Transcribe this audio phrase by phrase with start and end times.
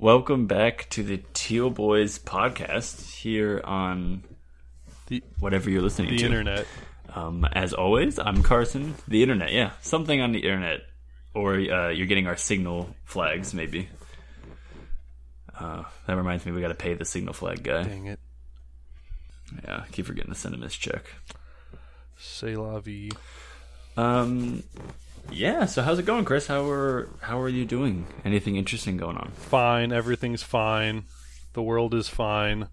[0.00, 4.24] Welcome back to the Teal Boys podcast here on
[5.08, 6.14] The- whatever you're listening to.
[6.14, 6.24] The to.
[6.26, 6.66] internet.
[7.14, 8.94] Um, as always, I'm Carson.
[9.08, 10.80] The internet, yeah, something on the internet,
[11.34, 13.88] or uh, you're getting our signal flags, maybe.
[15.58, 17.82] Uh, that reminds me, we got to pay the signal flag guy.
[17.82, 18.20] Dang it.
[19.64, 21.12] Yeah, keep forgetting to send him his check.
[22.16, 23.10] C'est la vie.
[23.98, 24.62] Um,
[25.30, 25.66] yeah.
[25.66, 26.46] So how's it going, Chris?
[26.46, 28.06] How are how are you doing?
[28.24, 29.30] Anything interesting going on?
[29.32, 29.92] Fine.
[29.92, 31.04] Everything's fine.
[31.52, 32.68] The world is fine.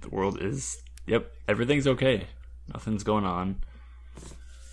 [0.00, 0.78] The world is.
[1.06, 2.26] Yep, everything's okay.
[2.72, 3.56] Nothing's going on.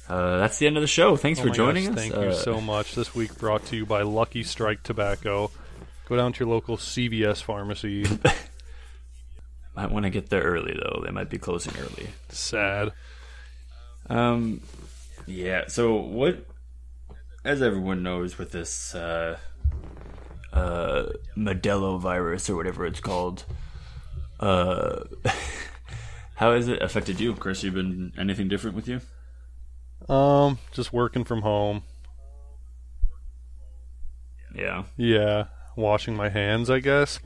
[0.09, 1.16] Uh, that's the end of the show.
[1.16, 2.00] Thanks Oh for joining gosh, us.
[2.02, 2.95] Thank Uh, you so much.
[2.95, 5.52] This week brought to you by Lucky Strike Tobacco.
[6.09, 8.05] Go down to your local CVS pharmacy.
[9.75, 11.02] Might want to get there early though.
[11.05, 12.09] They might be closing early.
[12.28, 12.91] Sad.
[14.09, 14.59] Um,
[15.25, 15.67] yeah.
[15.67, 16.45] So what?
[17.43, 19.38] As everyone knows, with this uh,
[20.53, 23.45] uh, Modelo virus or whatever it's called,
[24.39, 25.03] uh,
[26.36, 27.63] how has it affected you, Chris?
[27.63, 29.02] You been anything different with you?
[30.13, 31.83] Um, just working from home.
[34.53, 34.83] Yeah.
[34.97, 35.45] Yeah.
[35.75, 37.19] Washing my hands, I guess.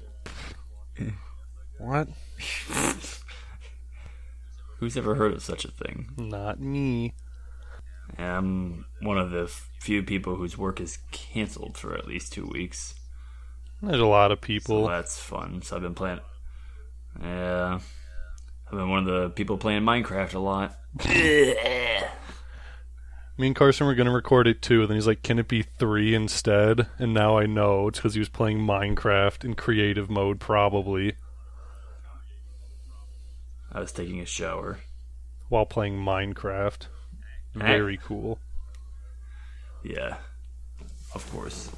[1.78, 2.08] what?
[4.80, 6.10] Who's ever heard of such a thing?
[6.18, 7.14] Not me.
[8.18, 9.48] I'm one of the
[9.80, 12.96] few people whose work is canceled for at least two weeks.
[13.82, 14.88] There's a lot of So people.
[14.88, 15.62] that's fun.
[15.62, 16.20] So I've been playing.
[17.22, 17.80] Yeah,
[18.68, 20.76] I've been one of the people playing Minecraft a lot.
[23.38, 25.50] Me and Carson were going to record it too, and then he's like, Can it
[25.50, 26.88] be three instead?
[26.98, 31.16] And now I know it's because he was playing Minecraft in creative mode, probably,
[33.74, 34.80] I was taking a shower.
[35.50, 36.88] while playing Minecraft.
[37.56, 38.40] Very cool.
[39.84, 40.18] Yeah,
[41.14, 41.72] of course.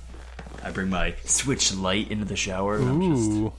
[0.64, 2.78] I bring my Switch Lite into the shower.
[2.78, 3.54] And I'm just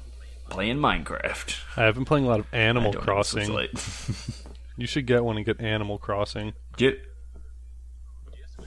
[0.50, 1.56] playing Minecraft.
[1.76, 3.54] I have been playing a lot of I Animal don't have a Switch Crossing.
[3.54, 4.44] Lite.
[4.78, 6.52] You should get one and get Animal Crossing.
[6.76, 6.90] do, you,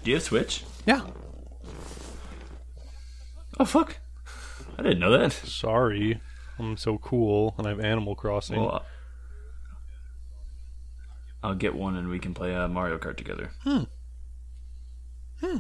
[0.03, 0.66] do you have Switch?
[0.85, 1.01] Yeah.
[3.57, 3.97] Oh fuck!
[4.78, 5.31] I didn't know that.
[5.31, 6.19] Sorry.
[6.59, 8.59] I'm so cool, and I have Animal Crossing.
[8.59, 8.85] Well,
[11.44, 13.52] I'll get one and we can play uh, Mario Kart together.
[13.63, 13.84] Hmm.
[15.40, 15.57] Hmm.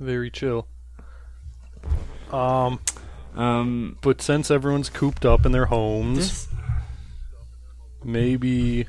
[0.00, 0.66] Very chill.
[2.32, 2.80] Um,
[3.36, 6.48] Um, but since everyone's cooped up in their homes, this,
[8.04, 8.86] maybe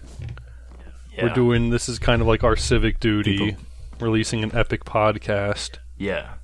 [1.15, 1.23] yeah.
[1.23, 3.63] we're doing this is kind of like our civic duty, People-
[3.99, 5.77] releasing an epic podcast.
[5.97, 6.35] Yeah.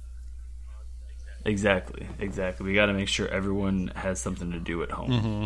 [1.45, 2.07] Exactly.
[2.19, 2.65] Exactly.
[2.67, 5.09] We got to make sure everyone has something to do at home.
[5.11, 5.43] Mm-hmm.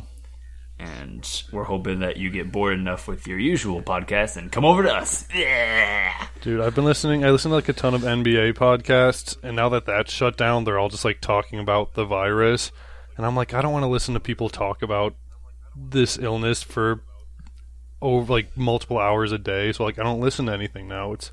[0.77, 4.83] And we're hoping that you get bored enough with your usual podcast and come over
[4.83, 5.25] to us.
[5.33, 6.27] Yeah.
[6.41, 7.23] Dude, I've been listening.
[7.23, 10.65] I listen to like a ton of NBA podcasts, and now that that's shut down,
[10.65, 12.71] they're all just like talking about the virus.
[13.15, 15.15] And I'm like, I don't want to listen to people talk about
[15.75, 17.01] this illness for
[18.01, 19.71] over like multiple hours a day.
[19.71, 21.13] So like, I don't listen to anything now.
[21.13, 21.31] It's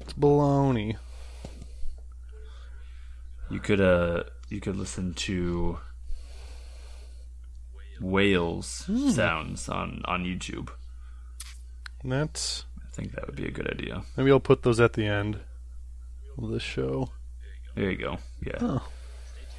[0.00, 0.96] it's baloney.
[3.50, 5.78] You could uh you could listen to
[8.02, 9.10] whales Hmm.
[9.10, 10.70] sounds on on YouTube.
[12.02, 14.02] And that's I think that would be a good idea.
[14.16, 15.40] maybe I'll put those at the end
[16.38, 17.10] of the show.
[17.74, 18.18] There you go.
[18.44, 18.58] Yeah.
[18.60, 18.88] Oh.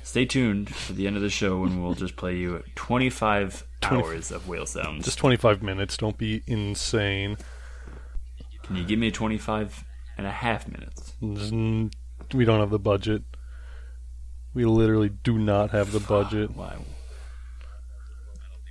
[0.03, 4.03] Stay tuned for the end of the show when we'll just play you 25 20
[4.03, 5.05] hours of whale sounds.
[5.05, 5.95] Just 25 minutes.
[5.97, 7.37] Don't be insane.
[8.63, 9.83] Can you give me 25
[10.17, 11.13] and a half minutes?
[11.21, 11.91] Mm,
[12.33, 13.23] We don't have the budget.
[14.53, 16.51] We literally do not have the budget.
[16.55, 16.77] Why?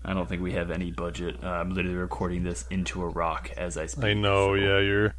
[0.04, 1.36] I don't think we have any budget.
[1.42, 4.04] Uh, I'm literally recording this into a rock as I speak.
[4.04, 5.14] I know, so- yeah, you're.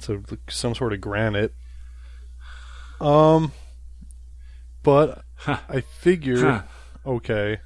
[0.00, 1.54] So some sort of granite.
[3.00, 3.52] Um,
[4.82, 5.58] but Huh.
[5.68, 6.62] I figure Huh.
[7.06, 7.60] okay.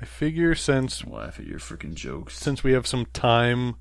[0.00, 2.36] I figure since Laugh at your freaking jokes.
[2.38, 3.74] since we have some time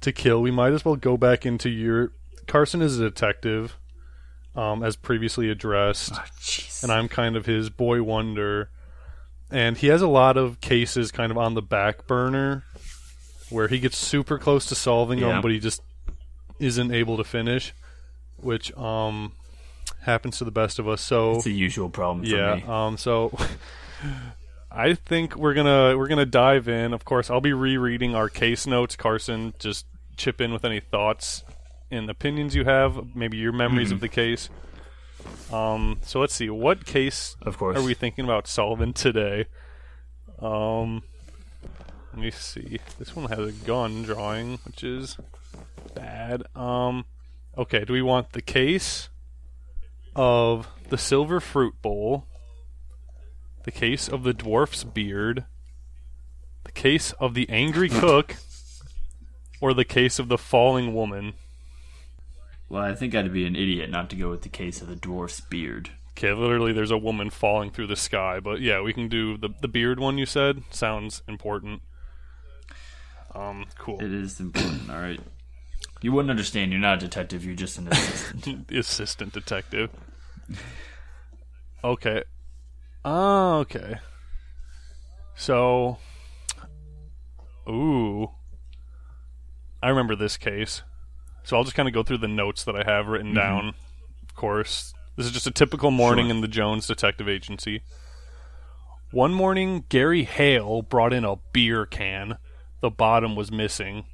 [0.00, 2.12] to kill, we might as well go back into your.
[2.46, 3.76] Carson is a detective,
[4.56, 6.82] um, as previously addressed jeez.
[6.82, 8.70] and I'm kind of his boy wonder.
[9.52, 12.64] And he has a lot of cases kind of on the back burner
[13.48, 15.28] where he gets super close to solving Yeah.
[15.28, 15.82] them, but he just
[16.60, 17.72] isn't able to finish,
[18.36, 19.32] which um
[20.02, 21.00] happens to the best of us.
[21.00, 22.62] So it's the usual problem for yeah, me.
[22.66, 23.36] um so
[24.70, 26.92] I think we're gonna we're gonna dive in.
[26.92, 28.94] Of course, I'll be rereading our case notes.
[28.94, 29.84] Carson, just
[30.16, 31.42] chip in with any thoughts
[31.90, 33.94] and opinions you have, maybe your memories Mm-hmm.
[33.96, 34.48] of the case.
[35.52, 37.76] Um, so let's see, what case Of course.
[37.76, 39.46] are we thinking about solving today?
[40.40, 41.02] Um,
[42.12, 42.78] let me see.
[42.98, 45.16] This one has a gun drawing, which is
[45.94, 46.42] bad.
[46.56, 47.04] Um,
[47.58, 49.08] Okay, do we want the case
[50.14, 52.26] of the silver fruit bowl,
[53.64, 55.44] the case of the dwarf's beard,
[56.64, 58.36] the case of the angry cook,
[59.60, 61.34] or the case of the falling woman?
[62.70, 64.94] Well, I think I'd be an idiot not to go with the case of the
[64.94, 65.90] dwarf's beard.
[66.12, 69.48] Okay, literally, there's a woman falling through the sky, but yeah, we can do the
[69.60, 70.18] the beard one.
[70.18, 71.82] You said sounds important.
[73.34, 74.00] Um, cool.
[74.00, 75.20] It is important, all right.
[76.00, 76.70] You wouldn't understand.
[76.70, 77.44] You're not a detective.
[77.44, 78.70] You're just an assistant.
[78.72, 79.90] assistant detective.
[81.82, 82.22] Okay.
[83.04, 83.96] Oh, okay.
[85.34, 85.98] So,
[87.68, 88.30] ooh,
[89.82, 90.82] I remember this case.
[91.50, 93.38] So I'll just kind of go through the notes that I have written mm-hmm.
[93.38, 93.74] down.
[94.22, 96.36] Of course, this is just a typical morning Sure.
[96.36, 97.82] in the Jones Detective Agency.
[99.10, 102.38] One morning, Gary Hale brought in a beer can.
[102.80, 104.04] The bottom was missing.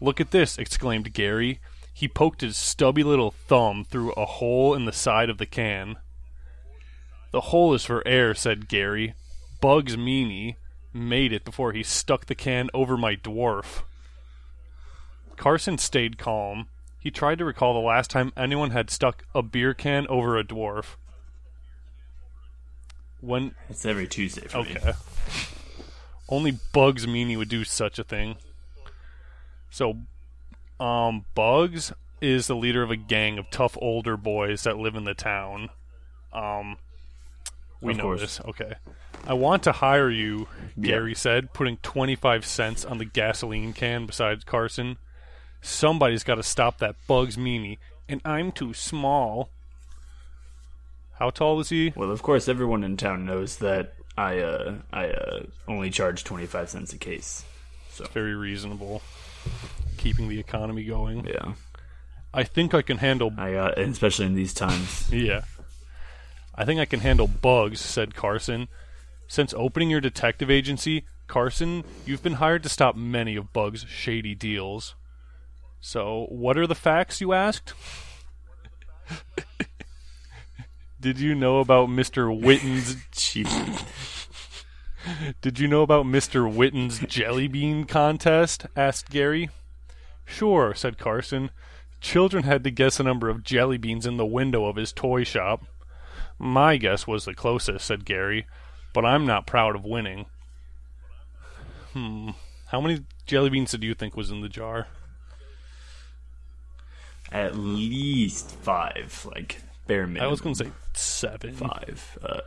[0.00, 1.60] Look at this, exclaimed Gary.
[1.92, 5.96] He poked his stubby little thumb through a hole in the side of the can.
[7.32, 9.12] The hole is for air, said Gary.
[9.60, 10.56] Bugs Meany
[10.94, 13.82] made it before he stuck the can over my dwarf.
[15.36, 16.68] Carson stayed calm.
[16.98, 20.44] He tried to recall the last time anyone had stuck a beer can over a
[20.44, 20.96] dwarf.
[23.20, 24.76] When it's every Tuesday for me.
[24.76, 24.92] Okay.
[26.28, 28.36] Only Bugs Meany would do such a thing.
[29.70, 29.98] So,
[30.80, 35.04] um, Bugs is the leader of a gang of tough older boys that live in
[35.04, 35.70] the town.
[36.32, 36.76] Um,
[37.80, 38.20] we Of know course.
[38.20, 38.40] this.
[38.40, 38.74] Okay.
[39.26, 40.88] I want to hire you, Yeah.
[40.88, 44.98] Gary said, putting 25 cents on the gasoline can besides Carson.
[45.66, 49.50] Somebody's got to stop that Bugs Meany, and I'm too small.
[51.18, 51.92] How tall is he?
[51.96, 56.46] Well, of course, everyone in town knows that I uh I uh only charge twenty
[56.46, 57.44] five cents a case.
[57.90, 59.02] So very reasonable.
[59.96, 61.26] Keeping the economy going.
[61.26, 61.54] Yeah,
[62.32, 63.32] I think I can handle.
[63.36, 65.08] I uh, especially in these times.
[65.12, 65.42] Yeah.
[66.54, 68.68] I think I can handle bugs, said Carson.
[69.26, 74.34] Since opening your detective agency, Carson, you've been hired to stop many of Bug's shady
[74.34, 74.94] deals.
[75.86, 77.72] So, what are the facts, you asked?
[81.00, 82.26] Did you know about Mr.
[82.36, 82.96] Witten's.
[85.40, 86.52] Did you know about Mr.
[86.52, 88.66] Witten's jelly bean contest?
[88.74, 89.48] asked Gary.
[90.24, 91.52] Sure, said Carson.
[92.00, 95.22] Children had to guess the number of jelly beans in the window of his toy
[95.22, 95.66] shop.
[96.36, 98.48] My guess was the closest, said Gary,
[98.92, 100.26] but I'm not proud of winning.
[101.92, 102.30] Hmm.
[102.70, 104.88] How many jelly beans did you think was in the jar?
[107.36, 110.26] At least five, like bare minimum.
[110.26, 111.52] I was going to say seven.
[111.54, 112.18] five.
[112.22, 112.40] Uh,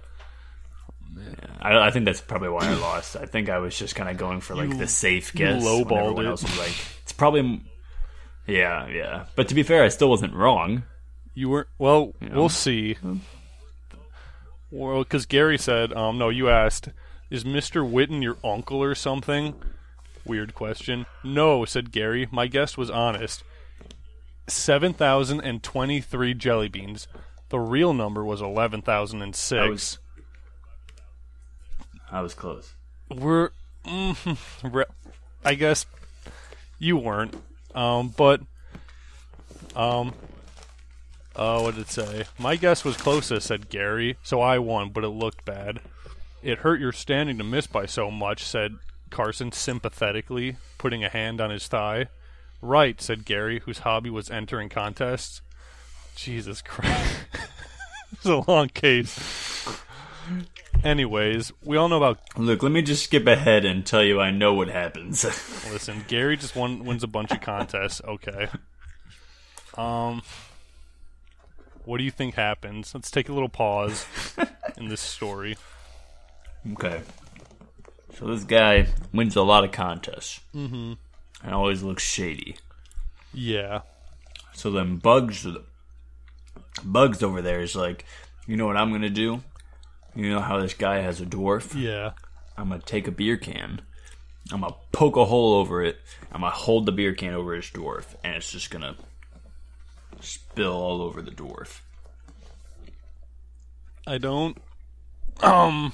[1.17, 1.23] yeah.
[1.61, 3.15] I, I think that's probably why I lost.
[3.15, 5.63] I think I was just kind of going for like You- the safe guess.
[5.63, 6.25] lowballed it.
[6.25, 7.61] else was like, it's probably.
[8.47, 9.25] Yeah, yeah.
[9.35, 10.83] But to be fair, I still wasn't wrong.
[11.35, 12.13] You were well.
[12.19, 12.29] know?
[12.33, 12.97] We'll see.
[14.71, 16.89] Well, because Gary said, um, no, you asked,
[17.29, 19.53] is Mister Witten your uncle or something?
[20.25, 21.05] Weird question.
[21.23, 22.27] No, said Gary.
[22.31, 23.43] My guest was honest.
[24.49, 27.07] Seven thousand and twenty-three jelly beans.
[27.49, 29.99] The real number was eleven thousand and I was.
[32.11, 32.73] I was close.
[33.09, 33.51] We're,
[33.85, 34.37] mm,
[35.45, 35.85] I guess,
[36.79, 37.35] you weren't.
[37.75, 38.41] Um, but,
[39.75, 40.13] um,
[41.35, 42.25] uh, what did it say?
[42.39, 45.81] My guess was closest, said Gary, so I won, but it looked bad.
[46.41, 48.77] It hurt your standing to miss by so much, said
[49.11, 52.07] Carson sympathetically, putting a hand on his thigh.
[52.61, 55.41] Right, said Gary, whose hobby was entering contests.
[56.15, 57.15] Jesus Christ.
[58.11, 59.17] it's a long case.
[60.83, 64.31] Anyways, we all know about Look, let me just skip ahead and tell you I
[64.31, 65.23] know what happens.
[65.71, 68.01] Listen, Gary just won, wins a bunch of contests.
[68.05, 68.47] Okay.
[69.77, 70.21] Um,
[71.85, 72.93] what do you think happens?
[72.93, 74.05] Let's take a little pause
[74.77, 75.57] in this story.
[76.73, 77.01] okay.
[78.17, 80.41] So this guy wins a lot of contests.
[80.53, 80.93] Mm-hmm.
[81.43, 82.57] And always looks shady.
[83.33, 83.81] Yeah.
[84.53, 85.47] So then Bugs,
[86.83, 88.05] Bugs over there is like,
[88.45, 89.41] you know what I'm gonna do?
[90.15, 91.79] You know how this guy has a dwarf?
[91.79, 92.11] Yeah.
[92.57, 93.81] I'm gonna take a beer can.
[94.51, 95.99] I'm gonna poke a hole over it.
[96.31, 98.95] I'm gonna hold the beer can over his dwarf, and it's just gonna
[100.19, 101.81] spill all over the dwarf.
[104.07, 104.57] I don't.
[105.41, 105.93] Um,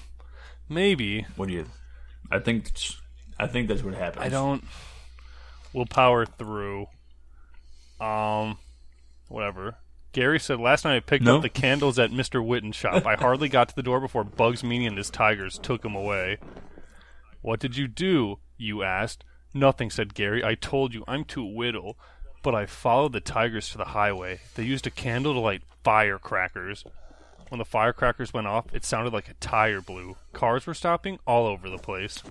[0.69, 1.27] maybe.
[1.35, 1.65] What do you?
[2.31, 2.71] I think.
[3.37, 4.25] I think that's what happens.
[4.25, 4.63] I don't.
[5.75, 6.87] We'll power through.
[7.99, 8.57] Um,
[9.27, 9.75] whatever.
[10.13, 11.35] Gary said last night I picked No.
[11.37, 12.43] up the candles at Mr.
[12.45, 13.05] Witten's shop.
[13.05, 16.37] I hardly got to the door before Bugs Meany and his tigers took him away.
[17.41, 18.39] What did you do?
[18.57, 19.25] You asked.
[19.53, 20.43] Nothing, said Gary.
[20.43, 21.97] I told you I'm too whittle.
[22.41, 24.39] but I followed the tigers to the highway.
[24.53, 26.83] They used a candle to light firecrackers.
[27.49, 30.15] When the firecrackers went off, it sounded like a tire blew.
[30.31, 32.21] Cars were stopping all over the place.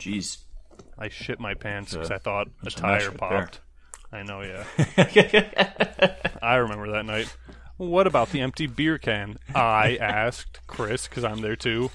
[0.00, 0.38] Jeez.
[0.98, 3.40] I shit my pants because I thought a tire mess right there.
[3.42, 3.60] popped.
[4.12, 4.64] I know, yeah.
[6.42, 7.34] I remember that night.
[7.76, 9.38] What about the empty beer can?
[9.54, 11.90] I asked Chris because I'm there too.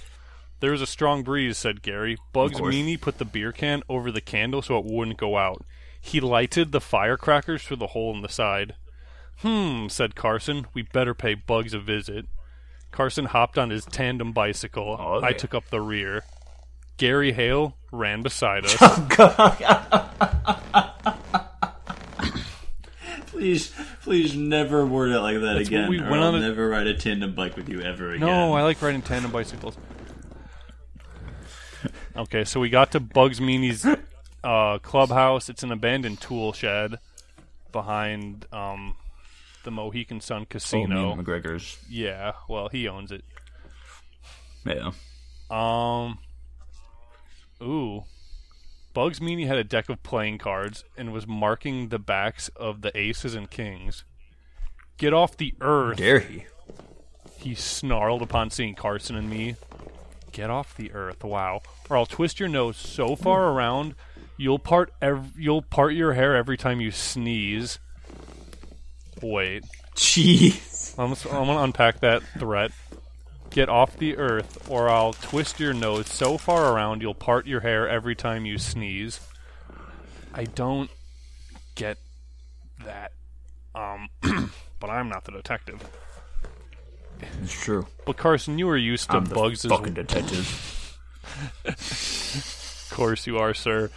[0.60, 2.18] There was a strong breeze, said Gary.
[2.32, 2.62] Bugs.
[2.62, 5.66] Meany put the beer can over the candle so it wouldn't go out.
[6.00, 8.76] He lighted the firecrackers through the hole in the side.
[9.40, 10.68] Hmm, said Carson.
[10.74, 12.26] We better pay Bugs a visit.
[12.92, 14.96] Carson hopped on his tandem bicycle.
[15.00, 16.24] Oh, I took up the rear.
[16.98, 18.76] Gary Hale ran beside us.
[23.28, 25.90] Please, please never word it like that That's again.
[25.90, 28.26] we or went I'll on a- never ride a tandem bike with you ever again.
[28.26, 29.78] No, I like riding tandem bicycles.
[32.16, 33.86] Okay, so we got to Bugs Meany's
[34.44, 35.50] uh, clubhouse.
[35.50, 36.96] It's an abandoned tool shed
[37.74, 38.96] behind um,
[39.66, 41.12] the Mohegan Sun oh, Casino.
[41.12, 41.78] and McGregor's.
[41.90, 43.26] yeah, well, he owns it.
[44.66, 44.92] Yeah.
[45.52, 46.20] Um,
[47.62, 48.04] ooh,
[48.94, 52.98] Bugs Meany had a deck of playing cards and was marking the backs of the
[52.98, 54.04] aces and kings.
[54.98, 55.98] Get off the earth!
[55.98, 56.46] Dare he?
[57.38, 59.56] He snarled upon seeing Carson and me.
[60.32, 61.62] Get off the earth, wow!
[61.90, 63.96] Or I'll twist your nose so far around
[64.38, 67.80] you'll part ev- you'll part your hair every time you sneeze.
[69.22, 69.64] Wait,
[69.96, 70.94] Jeez.
[70.98, 72.72] I'm, I'm gonna unpack that threat.
[73.56, 77.62] Get off the earth, or I'll twist your nose so far around you'll part your
[77.62, 79.22] hair every time you sneeze.
[80.34, 80.90] I don't
[81.76, 81.98] get
[82.84, 83.14] that.
[83.74, 84.10] Um,
[84.82, 85.82] but I'm not the detective.
[87.42, 87.88] It's true.
[88.06, 91.00] But Carson, you were used to I'm the bugs as fucking detective.
[91.66, 93.90] Of course you are, sir.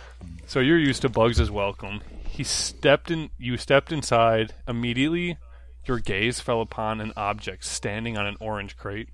[0.47, 2.01] So you're used to bugs as welcome.
[2.29, 3.31] He stepped in.
[3.39, 4.55] You stepped inside.
[4.69, 5.37] Immediately,
[5.85, 9.09] your gaze fell upon an object standing on an orange crate.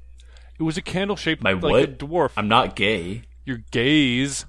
[0.58, 1.82] It was a candle shaped My like what?
[1.82, 2.30] a dwarf.
[2.36, 3.22] I'm not gay.
[3.44, 4.46] your gaze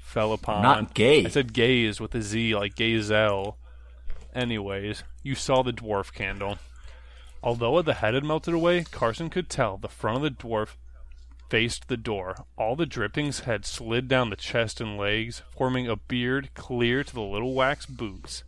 [0.00, 0.62] fell upon.
[0.62, 1.24] Not gay.
[1.24, 3.58] I said gaze with a Z, like gazelle.
[4.34, 6.58] Anyways, you saw the dwarf candle.
[7.42, 10.76] Although the head had melted away, Carson could tell the front of the dwarf
[11.50, 12.34] faced the door.
[12.56, 17.14] All the drippings had slid down the chest and legs, forming a beard clear to
[17.14, 18.44] the little wax boots.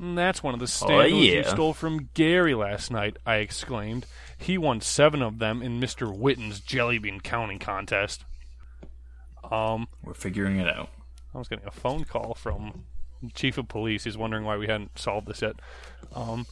[0.00, 1.48] "Mm, That's one of the standals you yeah.
[1.48, 4.06] stole from Gary last night, I exclaimed.
[4.40, 6.12] He won seven of them in Mr.
[6.12, 8.24] Witten's jellybean counting contest.
[9.50, 10.88] Um, We're figuring it out.
[11.34, 12.84] I was getting a phone call from
[13.34, 14.04] chief of police.
[14.04, 15.56] He's wondering why we hadn't solved this yet.
[16.14, 16.46] Um,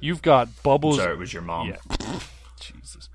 [0.00, 0.96] you've got bubbles.
[0.96, 1.68] Sorry, it was your mom.
[1.68, 2.18] Yeah.
[2.60, 3.08] Jesus.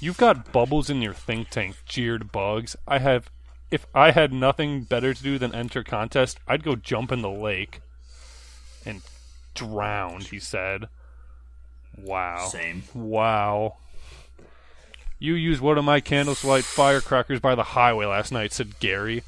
[0.00, 2.76] You've got bubbles in your think tank, jeered Bugs.
[2.86, 3.30] I have.
[3.70, 7.28] If I had nothing better to do than enter contest, I'd go jump in the
[7.28, 7.80] lake
[8.86, 9.02] and
[9.54, 10.20] drown.
[10.20, 10.88] He said.
[12.02, 12.46] Wow.
[12.48, 12.82] Same.
[12.94, 13.76] Wow.
[15.18, 18.78] You used one of my candles to light firecrackers by the highway last night, said
[18.78, 19.24] Gary.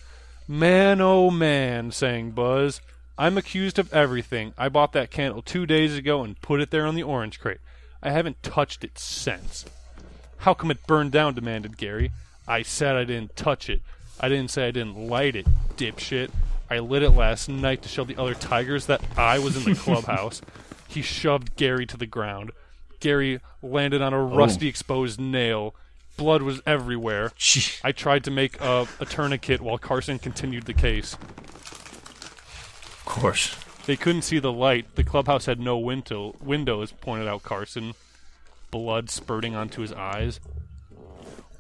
[0.47, 2.81] Man, oh man, sang Bugs.
[3.19, 4.55] I'm accused of everything.
[4.57, 7.59] I bought that candle two days ago and put it there on the orange crate.
[8.03, 9.67] I haven't touched it since.
[10.39, 11.35] How come it burned down?
[11.35, 12.12] demanded Gary.
[12.49, 13.83] I said I didn't touch it.
[14.19, 15.47] I didn't say I didn't light it,
[15.77, 16.31] dipshit.
[16.71, 19.79] I lit it last night to show the other tigers that I was in the
[19.81, 20.41] clubhouse.
[20.89, 22.53] he shoved Gary to the ground.
[23.00, 24.35] Gary landed on a oh.
[24.35, 25.75] rusty exposed nail.
[26.16, 27.33] Blood was everywhere.
[27.37, 27.78] Gee.
[27.83, 31.14] I tried to make a, a tourniquet while Carson continued the case.
[31.14, 33.57] Of course.
[33.87, 34.95] They couldn't see the light.
[34.95, 37.95] The clubhouse had no window, windows, pointed out Carson.
[38.71, 40.38] Blood spurting onto his eyes.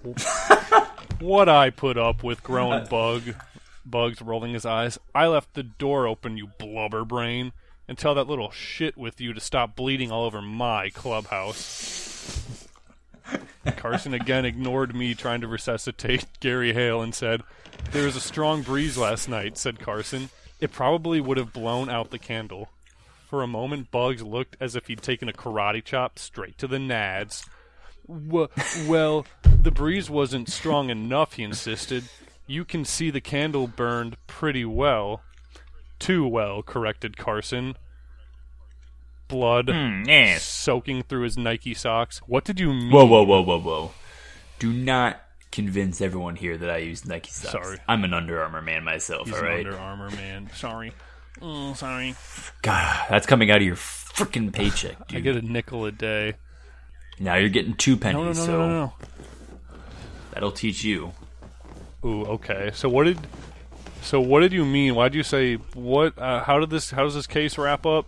[1.18, 3.34] what I put up with, groaned Bug.
[3.84, 4.98] Bugs rolling his eyes.
[5.14, 7.52] I left the door open, you blubber brain,
[7.90, 12.68] and tell that little shit with you to stop bleeding all over my clubhouse.
[13.76, 17.42] Carson again ignored me trying to resuscitate Gary Hale and said,
[17.90, 20.30] There was a strong breeze last night, said Carson.
[20.60, 22.68] It probably would have blown out the candle.
[23.26, 26.78] For a moment, Bugs looked as if he'd taken a karate chop straight to the
[26.78, 27.44] nads.
[28.06, 28.46] W-
[28.86, 32.04] well, the breeze wasn't strong enough, he insisted.
[32.46, 35.22] You can see the candle burned pretty well.
[36.00, 37.76] Too well, corrected Carson.
[39.28, 40.42] Blood Mm, yes.
[40.42, 42.18] soaking through his Nike socks.
[42.26, 42.90] What did you mean?
[42.90, 43.92] Whoa, whoa, whoa, whoa, whoa.
[44.58, 45.20] Do not
[45.52, 47.52] convince everyone here that I use Nike socks.
[47.52, 47.78] Sorry.
[47.86, 49.60] I'm an Under Armour man myself, He's all right?
[49.60, 50.50] an Under Armour man.
[50.56, 50.92] Sorry.
[51.40, 52.16] Oh, sorry.
[52.62, 55.18] God, that's coming out of your freaking paycheck, dude.
[55.18, 56.34] I get a nickel a day.
[57.20, 58.92] now you're getting two pennies, No, no, no, so no, no,
[60.32, 61.12] that'll teach you.
[62.04, 62.70] Ooh, okay.
[62.74, 63.18] So what did
[64.02, 64.94] So what did you mean?
[64.94, 66.18] Why did you say what?
[66.18, 66.90] Uh, how did this?
[66.90, 68.06] How does this case wrap up?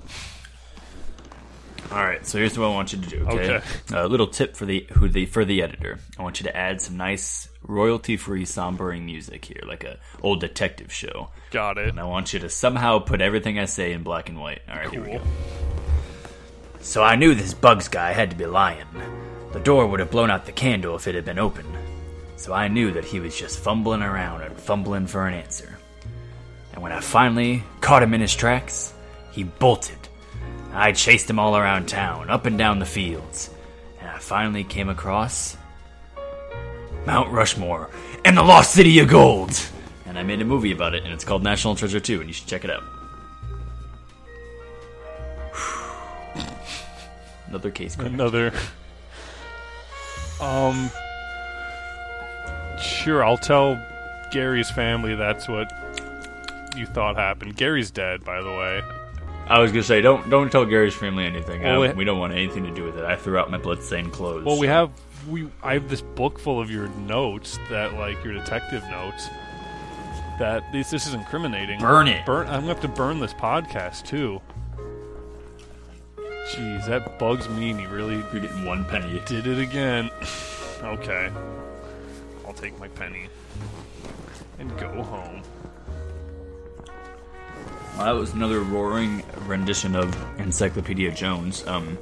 [1.91, 3.19] All right, so here's what I want you to do.
[3.27, 3.63] Okay, Okay.
[3.93, 5.99] a little tip for the who the for the editor.
[6.19, 10.91] I want you to add some nice royalty-free sombering music here, like a old detective
[10.93, 11.29] show.
[11.51, 11.89] Got it.
[11.89, 14.63] And I want you to somehow put everything I say in black and white.
[14.71, 15.19] All right, here we Cool.
[15.19, 15.25] go.
[16.81, 18.87] So I knew this Bugs guy had to be lying.
[19.53, 21.67] The door would have blown out the candle if it had been open.
[22.37, 25.72] So I knew that he was just fumbling around and fumbling for an answer.
[26.83, 28.93] And when I finally caught him in his tracks,
[29.31, 29.97] he bolted.
[30.73, 33.51] I chased him all around town, up and down the fields,
[34.01, 35.57] and I finally came across
[37.07, 37.89] Mount Rushmore
[38.25, 39.53] and the Lost City of Gold.
[40.07, 42.35] And I made a movie about it, and it's called National Treasure 2, and you
[42.35, 42.83] should check it out.
[47.47, 47.95] Another case.
[47.95, 48.09] crack.
[48.09, 48.53] Another.
[50.41, 50.91] Um.
[52.81, 53.81] Sure, I'll tell
[54.33, 55.71] Gary's family that's what
[56.77, 57.57] you thought happened.
[57.57, 58.83] Gary's dead, by the way.
[59.49, 61.63] I was gonna say, don't don't tell Gary's family anything.
[61.63, 63.05] Well, I- we- we don't want anything to do with it.
[63.05, 64.45] I threw out my bloodstained clothes.
[64.45, 64.91] Well, we have
[65.29, 65.49] we.
[65.63, 69.29] I have this book full of your notes that, like, your detective notes.
[70.39, 71.79] That this this is incriminating.
[71.81, 72.25] Burn it.
[72.25, 72.47] Burn.
[72.49, 74.41] I'm gonna have to burn this podcast too.
[76.55, 77.71] Jeez, that bugs me.
[77.71, 79.21] And he really You're getting one penny.
[79.27, 80.11] did it again.
[80.83, 81.31] okay,
[82.47, 83.29] I'll take my penny
[84.59, 85.43] and go home.
[87.97, 91.67] Well, that was another roaring rendition of Encyclopedia Jones.
[91.67, 91.99] Um,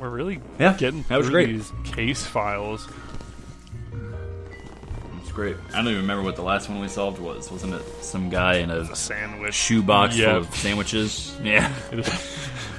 [0.00, 1.46] We're really Yeah, getting that was great.
[1.46, 2.86] these case files.
[5.22, 5.56] it's great.
[5.72, 7.50] I don't even remember what the last one we solved was.
[7.50, 9.54] Wasn't it some guy in a A sandwich.
[9.54, 10.32] shoebox Yeah.
[10.32, 11.36] full of sandwiches?
[11.42, 11.72] Yeah.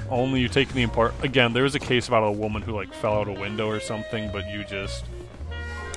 [0.10, 1.14] Only you taking the impart.
[1.24, 3.80] Again, there was a case about a woman who like fell out a window or
[3.80, 5.04] something, but you just.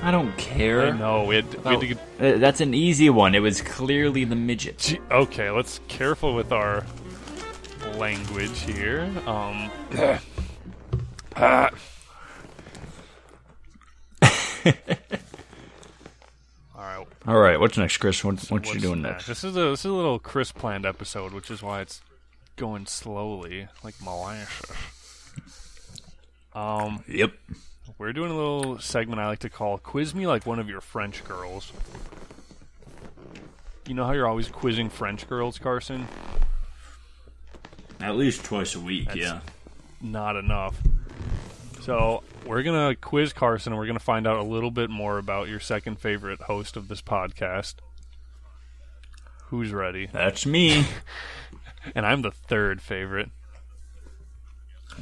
[0.02, 0.86] I don't care.
[0.86, 1.98] I know we had, we had to get.
[2.20, 3.34] Uh, that's an easy one.
[3.34, 4.78] It was clearly the midget.
[4.78, 6.84] Gee, Okay, let's careful with our
[7.96, 9.10] language here.
[9.26, 9.70] Um.
[11.36, 11.70] ah.
[16.76, 17.06] All right.
[17.26, 18.22] All right, what's next, Chris?
[18.24, 19.26] What, what you what's doing next?
[19.28, 19.42] next?
[19.42, 22.00] This is a this is a little Chris planned episode, which is why it's
[22.56, 24.70] going slowly, like molasses.
[26.54, 27.32] Um, Yep.
[27.98, 30.80] We're doing a little segment I like to call "Quiz Me Like One of Your
[30.80, 31.72] French Girls."
[33.86, 36.06] You know how you're always quizzing French girls, Carson?
[38.00, 39.06] At least twice a week.
[39.08, 39.40] That's-
[40.00, 40.76] Not enough.
[41.80, 45.48] So we're gonna quiz Carson, and we're gonna find out a little bit more about
[45.48, 47.76] your second favorite host of this podcast.
[49.46, 50.06] Who's ready?
[50.12, 50.86] That's me.
[51.94, 53.30] And I'm the third favorite.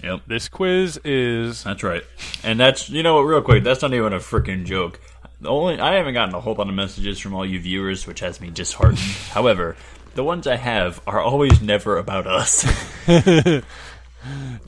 [0.02, 0.20] Yep.
[0.26, 2.04] This quiz is That's right.
[2.42, 5.00] And that's you know what, real quick, that's not even a freaking joke.
[5.40, 8.20] The only I haven't gotten a whole lot of messages from all you viewers, which
[8.20, 8.98] has me disheartened.
[9.30, 9.76] However,
[10.14, 12.64] the ones I have are always never about us.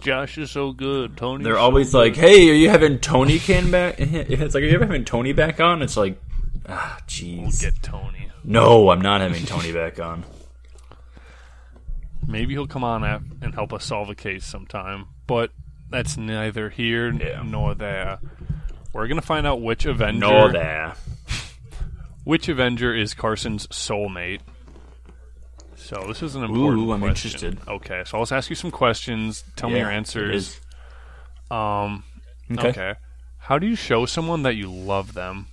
[0.01, 1.17] Josh is so good.
[1.17, 4.75] Tony, They're always like, "Hey, are you having Tony can back?" It's like, "Are you
[4.75, 6.21] ever having Tony back on?" It's like,
[6.69, 7.41] ah, jeez.
[7.41, 8.29] we'll get Tony.
[8.45, 10.25] No, I'm not having Tony back on.
[12.27, 13.03] Maybe he'll come on
[13.43, 15.07] and help us solve a case sometime.
[15.29, 15.53] But
[15.91, 17.43] that's neither here Yeah.
[17.45, 18.19] nor there.
[18.93, 20.95] We're gonna find out which Avenger, No, there.
[22.25, 24.41] which Avenger is Carson's soulmate.
[25.77, 26.83] So this is an important.
[26.88, 27.29] Ooh, I'm question.
[27.31, 27.69] interested.
[27.69, 29.45] Okay, so let's ask you some questions.
[29.55, 30.61] Tell me your answers.
[31.51, 32.03] Um,
[32.51, 32.69] Okay.
[32.71, 32.95] okay.
[33.38, 35.47] How do you show someone that you love them?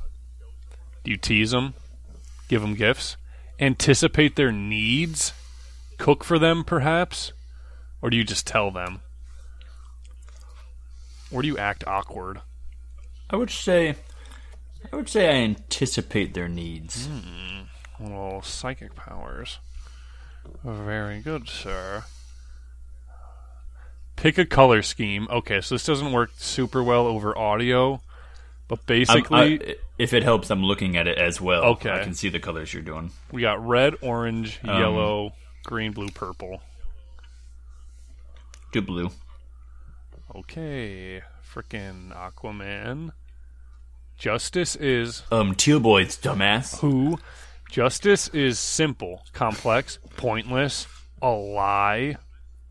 [1.04, 1.74] Do you tease them?
[2.50, 3.16] Give them gifts?
[3.60, 5.34] Anticipate their needs?
[5.98, 7.32] Cook for them, perhaps?
[8.02, 9.02] Or do you just tell them?
[11.32, 12.42] Or do you act awkward?
[13.30, 13.96] I would say,
[14.92, 17.08] I would say I anticipate their needs.
[18.00, 19.60] Little psychic powers.
[20.64, 22.04] Very good, sir.
[24.16, 25.28] Pick a color scheme.
[25.30, 28.02] Okay, so this doesn't work super well over audio,
[28.68, 31.64] but basically, I- if it helps, I'm looking at it as well.
[31.64, 31.90] Okay.
[31.90, 33.12] I can see the colors you're doing.
[33.32, 35.34] we got red, orange, Um, yellow,
[35.64, 36.62] green, blue, purple.
[38.72, 39.12] Do blue.
[40.36, 43.12] Okay, frickin' Aquaman.
[44.18, 46.80] Justice is Um, teal boys, dumbass.
[46.80, 47.18] who?
[47.72, 50.88] Justice is simple, complex, pointless,
[51.22, 52.18] a lie,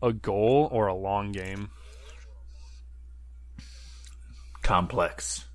[0.01, 1.71] a goal, or a long game.
[4.61, 5.45] Complex.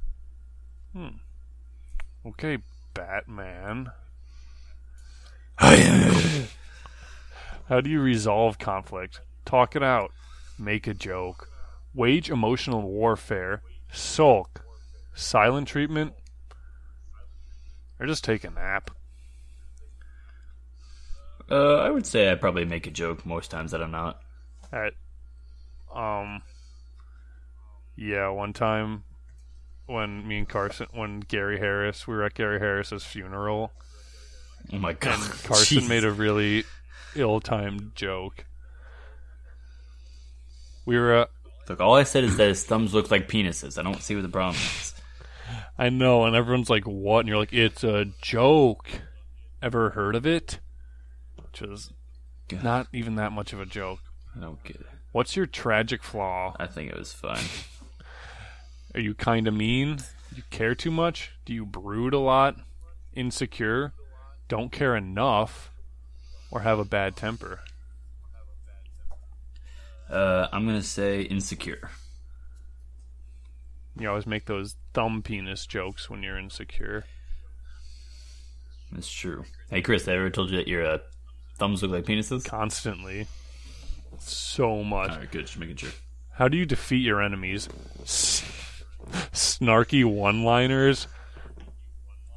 [0.93, 1.09] Hmm.
[2.27, 2.59] Okay,
[2.95, 3.93] Batman.
[7.69, 9.21] How do you resolve conflict?
[9.45, 10.11] Talk it out.
[10.59, 11.50] Make a joke.
[11.95, 13.63] Wage emotional warfare.
[13.93, 14.65] Sulk.
[15.15, 16.15] Silent treatment.
[17.99, 18.91] Or just take a nap.
[21.51, 24.21] Uh, I would say I probably make a joke most times that I'm not.
[24.73, 24.93] All right.
[25.93, 26.43] um,
[27.97, 29.03] yeah, one time
[29.87, 33.73] when me and Carson, when Gary Harris, we were at Gary Harris's funeral,
[34.73, 35.89] Oh my god, Carson Jeez.
[35.89, 36.63] made a really
[37.17, 38.45] ill-timed joke.
[40.87, 41.27] We were, uh,
[41.71, 43.79] Look, all I said is that his thumbs look like penises.
[43.79, 44.93] I don't see what the problem is.
[45.79, 48.89] I know, and everyone's like, "What?" And you're like, "It's a joke."
[49.63, 50.59] Ever heard of it?
[51.37, 51.93] Which is
[52.49, 52.65] God.
[52.65, 54.01] not even that much of a joke.
[54.37, 54.87] I don't get it.
[55.13, 56.57] What's your tragic flaw?
[56.59, 57.39] I think it was fun.
[58.93, 60.01] Are you kind of mean?
[60.35, 61.31] You care too much?
[61.45, 62.57] Do you brood a lot?
[63.13, 63.93] Insecure?
[64.49, 65.71] Don't care enough?
[66.51, 67.61] Or have a bad temper?
[70.11, 71.91] Uh, I'm gonna say insecure.
[73.99, 77.05] You always make those thumb penis jokes when you're insecure.
[78.91, 79.45] That's true.
[79.69, 80.99] Hey, Chris, I ever told you that your uh,
[81.59, 82.45] thumbs look like penises?
[82.45, 83.27] Constantly.
[84.19, 85.11] So much.
[85.11, 85.47] All right, good.
[85.47, 85.91] Just making sure.
[86.33, 87.69] How do you defeat your enemies?
[88.03, 88.83] S-
[89.33, 91.07] snarky one liners?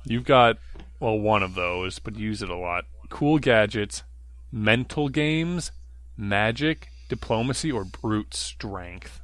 [0.05, 0.57] You've got,
[0.99, 2.85] well, one of those, but you use it a lot.
[3.09, 4.03] Cool gadgets,
[4.51, 5.71] mental games,
[6.17, 9.21] magic, diplomacy, or brute strength.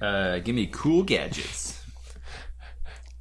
[0.00, 1.84] Uh, give me cool gadgets.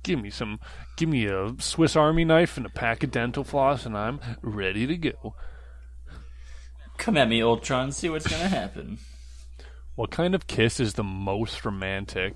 [0.04, 0.60] Give me some,
[0.98, 4.88] give me a Swiss Army knife and a pack of dental floss, and I'm ready
[4.88, 5.36] to go.
[6.98, 7.92] Come at me, Ultron.
[7.92, 9.00] See what's gonna happen.
[9.96, 12.34] What kind of kiss is the most romantic?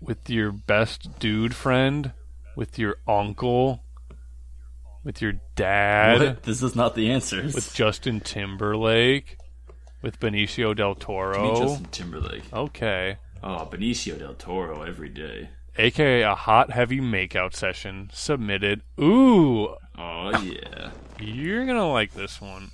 [0.00, 2.12] With your best dude friend?
[2.56, 3.83] With your uncle?
[5.04, 6.20] With your dad?
[6.20, 6.42] What?
[6.44, 7.54] This is not the answers.
[7.54, 9.36] With Justin Timberlake?
[10.02, 11.56] With Benicio del Toro?
[11.60, 12.42] Justin Timberlake.
[12.52, 13.18] Okay.
[13.42, 15.50] Oh, Benicio del Toro every day.
[15.76, 18.82] AKA a hot, heavy makeout session submitted.
[19.00, 20.90] Ooh, Oh yeah.
[21.20, 22.70] you're gonna like this one.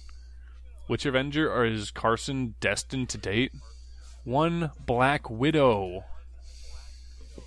[0.87, 3.53] Which Avenger are is Carson destined to date?
[4.25, 6.05] One Black Widow.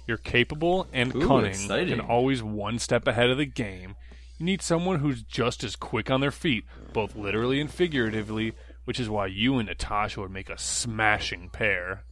[0.08, 1.94] You're capable and Ooh, cunning, exciting.
[1.94, 3.96] and always one step ahead of the game.
[4.44, 8.52] You need someone who's just as quick on their feet, both literally and figuratively,
[8.84, 12.04] which is why you and Natasha would make a smashing pair.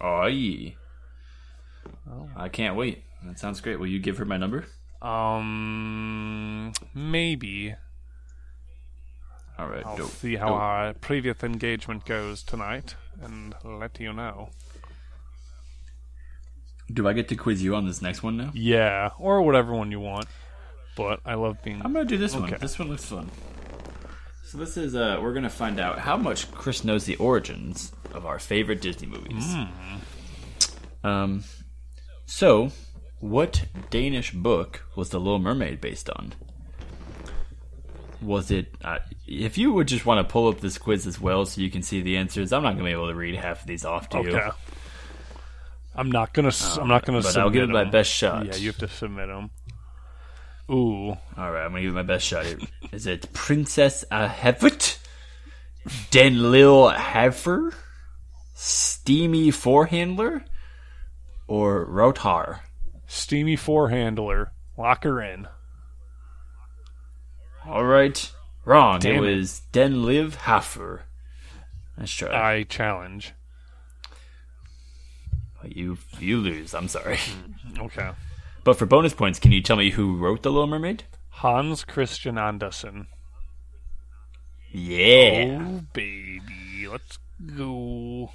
[0.00, 0.70] Oh yeah.
[2.34, 3.04] I can't wait.
[3.22, 3.78] That sounds great.
[3.78, 4.64] Will you give her my number?
[5.00, 7.76] Um, maybe.
[9.56, 9.86] All right.
[9.86, 10.10] I'll dope.
[10.10, 10.56] see how Dope.
[10.60, 14.50] our previous engagement goes tonight and let you know.
[16.92, 18.50] Do I get to quiz you on this next one now?
[18.54, 20.26] Yeah, or whatever one you want.
[20.96, 21.80] But I love being.
[21.84, 22.54] I'm gonna do this one.
[22.60, 23.30] This one looks fun.
[24.44, 28.24] So this is uh we're gonna find out how much Chris knows the origins of
[28.26, 29.44] our favorite Disney movies.
[31.02, 31.44] Um
[32.26, 32.70] so
[33.20, 36.34] what Danish book was the Little Mermaid based on?
[38.22, 41.44] Was it uh, if you would just want to pull up this quiz as well
[41.44, 43.66] so you can see the answers, I'm not gonna be able to read half of
[43.66, 44.36] these off to you.
[44.36, 44.50] Okay.
[45.96, 46.50] I'm not gonna.
[46.80, 47.20] I'm not gonna.
[47.22, 47.90] but I'll give it my 'em.
[47.90, 48.46] best shot.
[48.46, 49.50] Yeah, you have to submit them.
[50.70, 52.58] Ooh, All right, I'm gonna give it my best shot here.
[52.90, 54.98] Is it Princess Ahevut,
[56.10, 57.74] Den Lil Haver,
[58.54, 60.44] Steamy Forehandler,
[61.46, 62.60] or Rotar?
[63.06, 64.52] steamy four handler.
[64.76, 65.46] Lock her in.
[67.66, 68.30] All right,
[68.64, 68.98] wrong.
[69.00, 69.36] Damn it it.
[69.36, 71.02] was Den Liv Hafer.
[71.98, 72.56] Let's try.
[72.58, 73.32] I challenge.
[75.64, 76.74] you you lose.
[76.74, 77.18] I'm sorry.
[77.18, 77.80] Hmm.
[77.82, 78.10] Okay.
[78.64, 81.04] But for bonus points, can you tell me who wrote The Little Mermaid?
[81.28, 83.08] Hans Christian Andersen.
[84.72, 85.58] Yeah.
[85.60, 87.18] Oh baby, let's
[87.56, 88.30] go.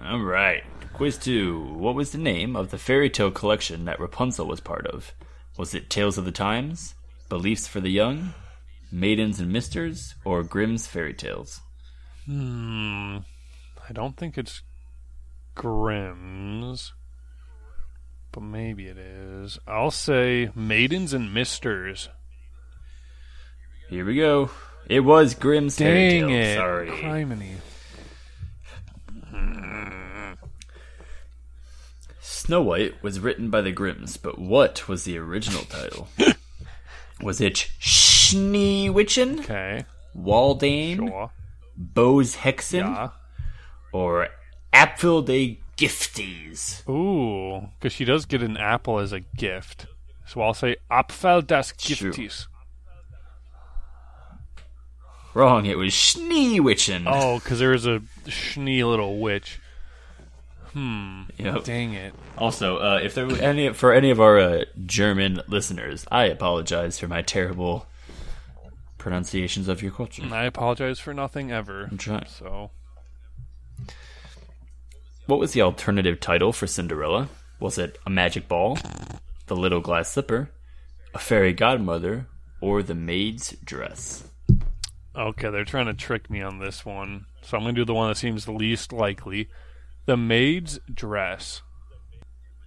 [0.00, 0.62] All right.
[0.92, 1.74] Quiz two.
[1.74, 5.12] What was the name of the fairy tale collection that Rapunzel was part of?
[5.56, 6.94] Was it Tales of the Times,
[7.28, 8.32] Beliefs for the Young,
[8.92, 11.60] Maidens and Misters, or Grimm's Fairy Tales?
[12.26, 13.18] Hmm.
[13.88, 14.62] I don't think it's
[15.56, 16.92] Grimm's,
[18.32, 19.58] but maybe it is.
[19.66, 22.08] I'll say Maidens and Misters.
[23.88, 24.50] Here we go.
[24.86, 26.46] It was Grimm's Fairy Dang Tales.
[26.46, 26.54] it!
[26.56, 26.90] Sorry.
[26.90, 27.54] Criminy.
[32.20, 36.08] Snow White was written by the Grimms, but what was the original title?
[37.22, 41.30] was it Schneewittchen, Okay, Waldane, sure.
[41.76, 43.08] Bose Hexen, Yeah.
[43.92, 44.28] or
[44.72, 46.86] Apfel de Gifties?
[46.88, 49.86] Ooh, because she does get an apple as a gift.
[50.26, 52.10] So I'll say Apfel das True.
[52.12, 52.48] Giftis.
[55.34, 55.66] Wrong.
[55.66, 57.04] It was Schneewittchen.
[57.06, 59.60] Oh, because there was a schnee little witch.
[60.72, 61.22] Hmm.
[61.38, 61.64] Yep.
[61.64, 62.12] Dang it.
[62.36, 66.98] Also, uh, if there were any for any of our uh, German listeners, I apologize
[66.98, 67.86] for my terrible
[68.98, 70.22] pronunciations of your culture.
[70.30, 71.88] I apologize for nothing ever.
[71.90, 72.26] I'm trying.
[72.26, 72.70] So
[75.28, 77.28] What was the alternative title for Cinderella?
[77.60, 78.78] Was it a magic ball,
[79.46, 80.48] the little glass slipper,
[81.12, 82.26] a fairy godmother,
[82.62, 84.24] or the maid's dress?
[85.14, 87.26] okay, they're trying to trick me on this one.
[87.42, 89.50] So I'm gonna do the one that seems the least likely.
[90.06, 91.60] The maid's dress.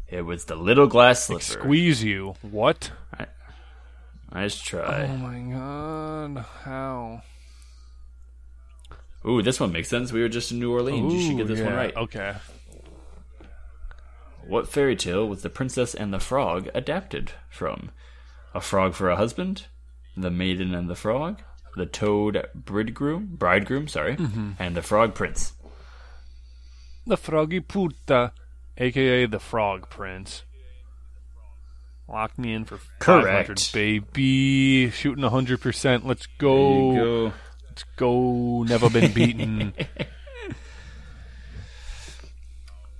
[0.07, 1.41] It was the little glass slipper.
[1.41, 2.35] Squeeze you.
[2.43, 2.91] What?
[3.17, 3.25] I,
[4.31, 5.05] nice try.
[5.05, 6.45] Oh my god.
[6.63, 7.23] How?
[9.27, 10.11] Ooh, this one makes sense.
[10.11, 11.13] We were just in New Orleans.
[11.13, 11.95] you should get Ooh, this one right.
[11.95, 12.33] Okay.
[14.47, 17.91] What fairy tale was the Princess and the Frog adapted from?
[18.53, 19.67] A Frog for a Husband,
[20.17, 21.41] The Maiden and the Frog,
[21.77, 24.51] The Toad Bridegroom, Bridegroom, sorry, Mm-hmm.
[24.59, 25.53] and The Frog Prince.
[27.05, 28.31] The Froggy Puta,
[28.77, 30.43] aka the Frog Prince.
[32.07, 33.73] Lock me in for 500, Correct.
[33.73, 34.89] baby.
[34.91, 36.03] Shooting 100%.
[36.03, 37.33] Let's There go.
[37.95, 38.63] Go.
[38.63, 39.73] Never been beaten.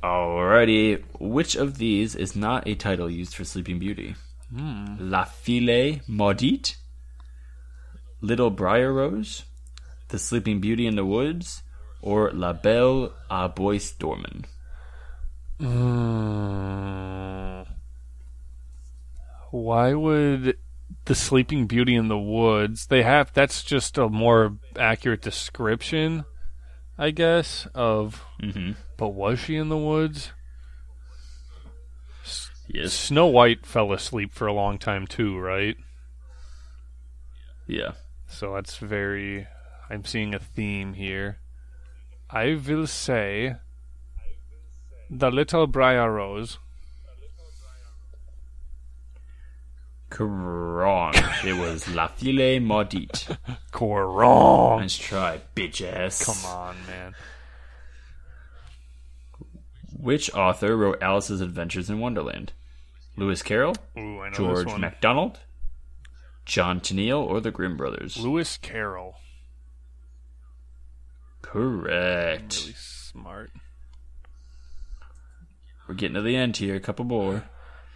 [0.04, 4.16] Alrighty, which of these is not a title used for Sleeping Beauty?
[4.54, 4.96] Hmm.
[5.00, 6.76] La Fille Maudite,
[8.20, 9.44] Little Briar Rose,
[10.08, 11.62] The Sleeping Beauty in the Woods,
[12.02, 14.48] or La Belle à Bois Dormant?
[15.62, 17.68] Mm.
[19.52, 20.58] Why would
[21.06, 22.88] the Sleeping Beauty in the Woods?
[22.88, 23.32] They have.
[23.34, 26.26] That's just a more accurate description,
[26.98, 28.24] I guess, of.
[28.42, 28.74] Mm-hmm.
[28.98, 30.32] But was she in the woods?
[32.68, 32.94] Yes.
[32.94, 35.76] Snow White fell asleep for a long time too, right?
[37.68, 37.94] Yeah.
[38.28, 39.48] So that's very.
[39.90, 41.40] I'm seeing a theme here.
[42.30, 43.56] I will say.
[45.10, 46.60] The Little Briar Rose.
[50.20, 51.14] Wrong.
[51.46, 53.38] it was La Fille Maudite.
[53.82, 54.82] Wrong.
[54.82, 56.26] Nice try, bitch ass.
[56.26, 57.16] Come on, man.
[59.98, 62.54] Which author wrote Alice's Adventures in Wonderland?
[63.18, 64.78] Lewis Carroll, Ooh, I know George.
[64.78, 65.40] MacDonald,
[66.46, 68.18] John Tenniel, or the Grimm brothers?
[68.18, 69.16] Lewis Carroll.
[71.42, 72.62] Correct.
[72.62, 73.52] Really smart.
[75.88, 76.76] We're getting to the end here.
[76.76, 77.44] A couple more.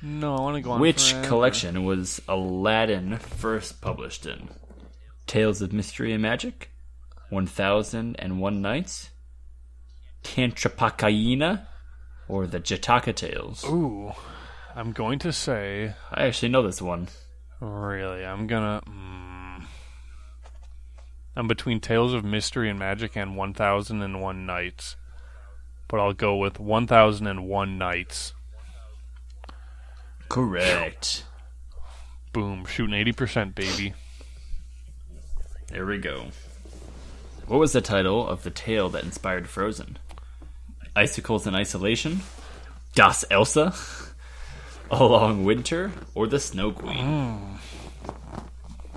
[0.07, 0.81] No, I want to go on.
[0.81, 1.27] Which forever.
[1.27, 4.49] collection was Aladdin first published in?
[5.25, 6.69] Tales of Mystery and Magic,
[7.29, 9.09] One Thousand and One Nights,
[10.23, 11.65] Tantrapakaina,
[12.27, 13.65] or the Jataka Tales?
[13.65, 14.11] Ooh,
[14.75, 15.95] I'm going to say.
[16.11, 17.07] I actually know this one.
[17.59, 18.83] Really, I'm gonna.
[18.87, 19.65] Mm,
[21.35, 24.97] I'm between Tales of Mystery and Magic and 1001 Nights.
[25.87, 28.33] But I'll go with 1001 Nights.
[30.29, 31.23] Correct.
[32.33, 33.93] Boom, shooting 80%, baby.
[35.69, 36.27] There we go.
[37.47, 39.99] What was the title of the tale that inspired Frozen?
[40.95, 42.21] Icicles in Isolation,
[42.95, 43.73] Das Elsa,
[44.89, 46.97] A Long Winter, or The Snow Queen?
[46.97, 47.57] Mm.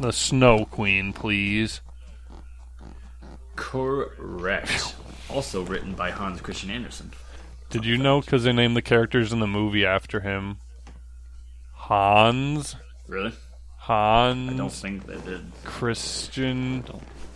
[0.01, 1.81] The Snow Queen, please.
[3.57, 4.95] Correct.
[5.29, 7.13] Also written by Hans Christian Andersen.
[7.71, 10.59] Did you know because they named the characters in the movie after him?
[11.89, 12.77] Hans.
[13.07, 13.33] Really?
[13.79, 14.51] Hans.
[14.53, 15.41] I don't think they did.
[15.65, 16.85] Christian.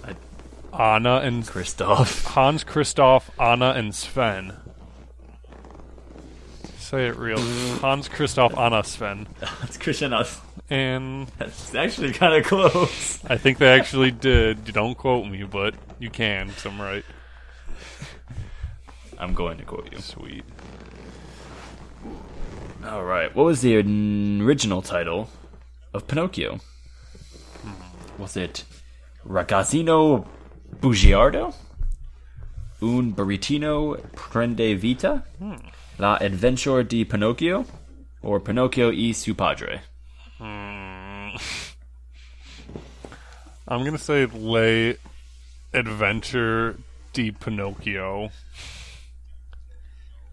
[0.05, 0.15] I,
[0.95, 2.27] Anna and Kristoff.
[2.35, 4.53] Hans Kristoff, Anna, and Sven.
[6.77, 7.39] Say it real.
[7.81, 9.27] Hans Kristoff, Anna, Sven.
[9.41, 10.13] That's Christian.
[10.13, 10.43] Andersen.
[10.69, 13.25] And That's actually kind of close.
[13.25, 14.59] I think they actually did.
[14.67, 17.05] You don't quote me, but you can, 'cause I'm right.
[19.17, 19.99] I'm going to quote you.
[20.01, 20.45] Sweet.
[22.85, 23.35] All right.
[23.35, 25.29] What was the original title
[25.95, 26.59] of Pinocchio?
[28.19, 28.65] Was it
[29.27, 30.27] Ragazzino
[30.81, 31.55] Bugiardo?
[32.81, 35.23] Un Baritino Prende Vita?
[35.99, 37.65] La Adventure di Pinocchio?
[38.23, 39.83] Or Pinocchio e su padre?
[40.39, 41.37] Hmm.
[43.69, 44.97] I'm gonna say Lay
[45.73, 46.77] Adventure
[47.13, 48.31] di Pinocchio.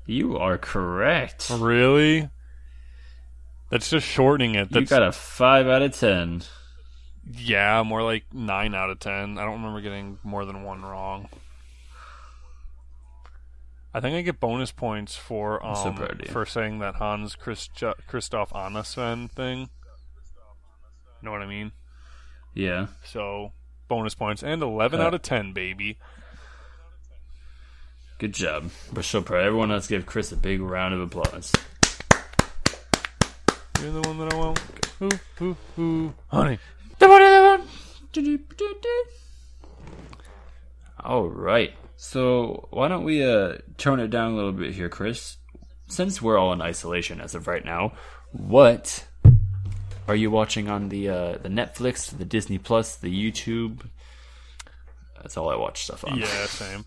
[0.07, 1.51] You are correct.
[1.51, 2.27] Really?
[3.69, 4.69] That's just shortening it.
[4.71, 6.41] You That's got a 5 out of 10.
[7.37, 9.37] yeah, more like nine out of ten.
[9.37, 11.29] I don't remember getting more than one wrong.
[13.93, 16.31] I think I get bonus points for um so you.
[16.31, 17.75] for saying that Hans Christ-
[18.09, 19.69] Kristoff Anna Sven thing.
[21.21, 21.71] Know what I mean?
[22.53, 22.87] Yeah.
[23.03, 23.51] So
[23.87, 25.97] bonus points and eleven Uh, out of ten, baby.
[28.19, 28.69] Good job.
[28.93, 29.43] We're so proud.
[29.45, 31.53] Everyone, let's give Chris a big round of applause.
[33.81, 34.59] You're the one that I want.
[35.01, 35.09] Ooh,
[35.41, 36.13] ooh, ooh.
[36.27, 36.59] Honey.
[41.03, 41.73] All right.
[41.95, 45.37] So why don't we uh tone it down a little bit here, Chris?
[45.87, 47.93] Since we're all in isolation as of right now,
[48.31, 49.07] what
[50.07, 53.89] are you watching on the uh, the Netflix, the Disney Plus, the YouTube?
[55.21, 56.19] That's all I watch stuff on.
[56.19, 56.85] Yeah, same.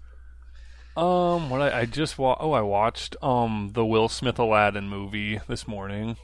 [0.97, 5.41] Um, what I, I just wa- oh I watched um the Will Smith Aladdin movie
[5.49, 6.17] this morning.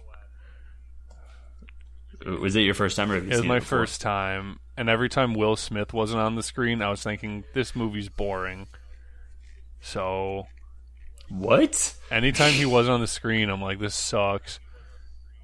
[2.27, 4.89] Was it your first time, or have you It was my it first time, and
[4.89, 8.67] every time Will Smith wasn't on the screen, I was thinking this movie's boring.
[9.81, 10.47] So
[11.29, 11.95] What?
[12.11, 14.59] anytime he wasn't on the screen, I'm like, this sucks.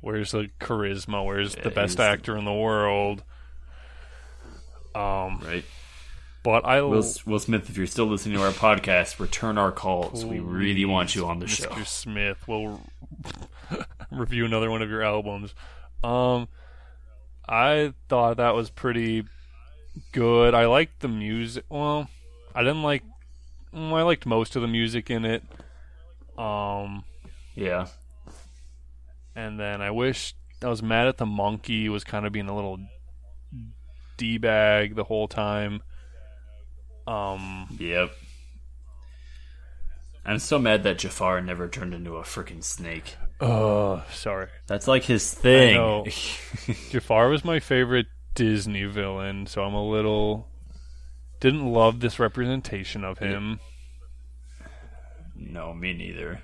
[0.00, 1.24] Where's the charisma?
[1.24, 3.22] Where's the best actor in the world?
[4.94, 5.64] Um, Right.
[6.42, 10.24] but I Will, Will Smith, if you're still listening to our podcast, return our calls.
[10.24, 11.68] We really want you on the show.
[11.68, 11.86] Mr.
[11.86, 12.80] Smith we'll
[14.10, 15.54] review another one of your albums.
[16.02, 16.48] Um,
[17.48, 19.24] I thought that was pretty
[20.12, 20.54] good.
[20.54, 21.64] I liked the music.
[21.68, 22.08] Well,
[22.54, 23.02] I didn't like.
[23.74, 25.42] mm, I liked most of the music in it.
[26.38, 27.04] Um,
[27.54, 27.86] Yeah.
[29.36, 31.88] and then I wish I was mad at the monkey.
[31.88, 32.78] Was kind of being a little
[34.16, 35.82] d bag the whole time.
[37.06, 38.10] Um, Yep.
[40.24, 43.16] I'm so mad that Jafar never turned into a freaking snake.
[43.44, 44.48] Oh, sorry.
[44.66, 46.06] That's like his thing.
[46.90, 50.48] Jafar was my favorite Disney villain, so I'm a little
[51.40, 53.60] didn't love this representation of him.
[55.36, 56.42] no, me neither.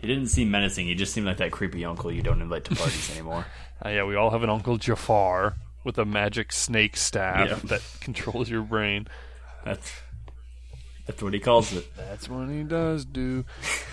[0.00, 0.86] He didn't seem menacing.
[0.86, 3.46] He just seemed like that creepy uncle you don't invite to parties anymore.
[3.84, 8.48] Uh, yeah, we all have an Uncle Jafar with a magic snake staff that controls
[8.48, 9.08] your brain.
[9.64, 9.92] That's
[11.06, 11.86] that's what he calls it.
[11.96, 13.44] That's what he does do.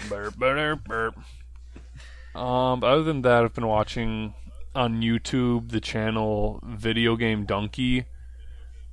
[0.10, 1.16] burp, burp, burp.
[2.36, 4.34] Um, but other than that, I've been watching
[4.74, 8.06] on YouTube the channel Video Game Dunkey,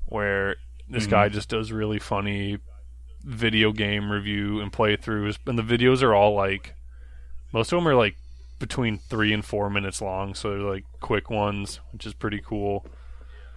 [0.06, 0.56] where
[0.88, 2.58] this guy just does really funny
[3.22, 6.74] video game review and playthroughs, and the videos are all like
[7.52, 8.16] most of them are like
[8.58, 12.86] between three and four minutes long, so they're like quick ones, which is pretty cool.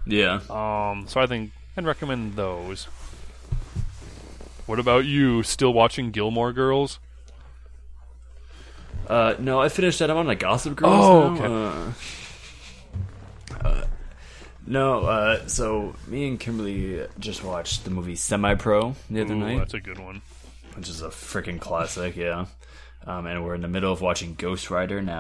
[0.06, 0.42] Yeah.
[0.50, 2.86] Um, so I think I'd recommend those.
[4.66, 5.44] What about you?
[5.44, 7.00] Still watching Gilmore Girls?
[9.08, 10.10] Uh, no, I finished that.
[10.10, 11.54] I'm on a Gossip Girls Oh, now.
[13.64, 13.86] Uh, uh,
[14.66, 19.40] no, uh, so me and Kimberly just watched the movie Semi Pro the other Ooh,
[19.40, 20.22] night, that's a good one.
[20.76, 22.46] which is a freaking classic, yeah.
[23.06, 25.20] Um, and we're in the middle of watching Ghost Rider now.